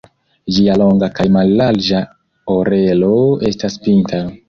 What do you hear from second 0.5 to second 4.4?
Ĝia longa kaj mallarĝa orelo estas pinta.